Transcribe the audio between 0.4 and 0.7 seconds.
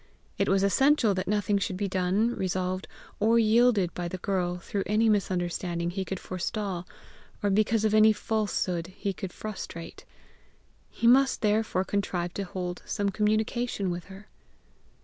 was